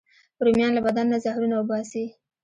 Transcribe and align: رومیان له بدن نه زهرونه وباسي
رومیان 0.45 0.71
له 0.75 0.81
بدن 0.87 1.05
نه 1.13 1.17
زهرونه 1.25 1.55
وباسي 1.57 2.05